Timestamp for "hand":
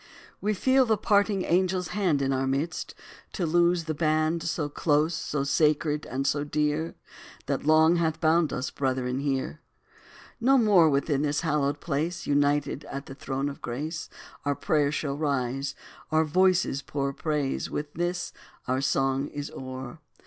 1.89-2.23